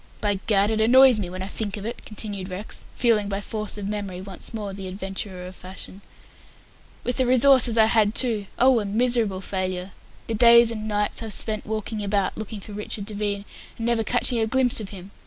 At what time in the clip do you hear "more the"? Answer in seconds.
4.51-4.87